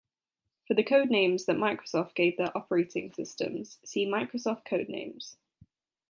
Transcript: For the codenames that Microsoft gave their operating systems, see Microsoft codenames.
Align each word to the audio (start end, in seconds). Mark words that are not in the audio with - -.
For 0.65 0.73
the 0.73 0.83
codenames 0.83 1.45
that 1.45 1.57
Microsoft 1.57 2.15
gave 2.15 2.35
their 2.35 2.57
operating 2.57 3.13
systems, 3.13 3.77
see 3.85 4.07
Microsoft 4.07 4.65
codenames. 4.65 5.35